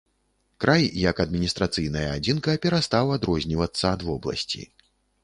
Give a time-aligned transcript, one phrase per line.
[0.63, 4.61] Край як адміністрацыйная адзінка перастаў адрознівацца ад вобласці.